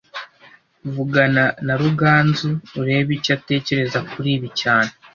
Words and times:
Vugana 0.95 1.43
na 1.65 1.73
Ruganzu 1.81 2.49
urebe 2.79 3.11
icyo 3.17 3.31
atekereza 3.37 3.99
kuri 4.11 4.29
ibi 4.37 4.49
cyane 4.61 4.91